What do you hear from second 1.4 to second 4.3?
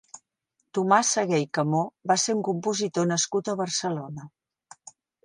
i Camó va ser un compositor nascut a Barcelona.